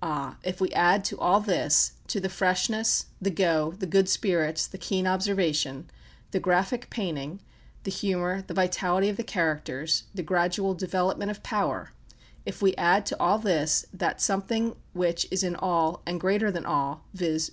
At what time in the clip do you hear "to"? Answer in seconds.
1.04-1.18, 2.06-2.20, 13.06-13.18